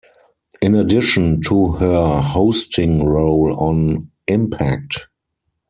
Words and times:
In 0.63 0.73
addition 0.73 1.41
to 1.41 1.73
her 1.73 2.21
hosting 2.21 3.05
role 3.05 3.53
on 3.59 4.09
Impact! 4.27 5.05